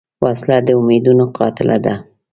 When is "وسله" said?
0.23-0.57